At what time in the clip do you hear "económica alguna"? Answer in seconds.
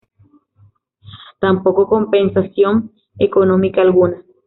3.19-4.25